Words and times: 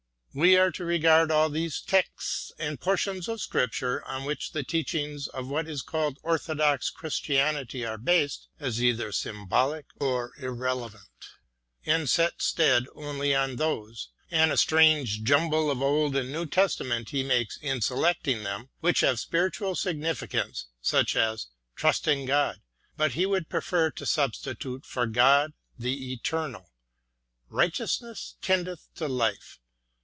We 0.33 0.55
are 0.55 0.71
to 0.71 0.85
regard 0.85 1.29
all 1.29 1.49
those 1.49 1.81
texts 1.81 2.53
and 2.57 2.79
portions 2.79 3.27
of 3.27 3.41
Scripture 3.41 4.01
on 4.05 4.23
which 4.23 4.53
the 4.53 4.63
teachings 4.63 5.27
of 5.27 5.49
what 5.49 5.67
is 5.67 5.81
called 5.81 6.19
Orthodox 6.23 6.89
Christianity 6.89 7.83
are 7.85 7.97
based 7.97 8.47
as 8.57 8.81
either 8.81 9.11
symbolic 9.11 9.87
or 9.99 10.31
irrelevant, 10.37 11.09
and 11.85 12.09
set 12.09 12.41
stead 12.41 12.85
only 12.95 13.35
on 13.35 13.57
those— 13.57 14.07
and 14.31 14.53
a 14.53 14.57
strange 14.57 15.21
jumble 15.23 15.69
of 15.69 15.81
Old 15.81 16.15
and 16.15 16.31
New 16.31 16.45
Testament 16.45 17.09
he 17.09 17.23
makes 17.23 17.57
in 17.57 17.81
selecting 17.81 18.43
them— 18.43 18.69
^which 18.81 19.01
have 19.01 19.19
spiritual 19.19 19.75
significance, 19.75 20.67
such 20.81 21.17
as" 21.17 21.47
Trust 21.75 22.07
in 22.07 22.25
God 22.25 22.61
"—but 22.95 23.15
he 23.15 23.25
would 23.25 23.49
prefer 23.49 23.91
to 23.91 24.05
substitute 24.05 24.85
for" 24.85 25.05
God 25.07 25.51
""the 25.77 26.13
Eternal 26.13 26.71
"—"Righteousness 27.49 28.35
tendeth 28.41 28.87
to 28.95 29.09
life 29.09 29.57